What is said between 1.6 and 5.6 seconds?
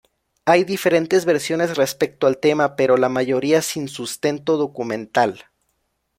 respecto al tema pero, la mayoría sin sustento documental.